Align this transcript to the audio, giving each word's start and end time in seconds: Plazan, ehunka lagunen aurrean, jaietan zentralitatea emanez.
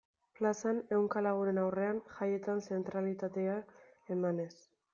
Plazan, 0.37 0.79
ehunka 0.95 1.21
lagunen 1.25 1.59
aurrean, 1.65 2.01
jaietan 2.15 2.65
zentralitatea 2.69 3.61
emanez. 4.17 4.51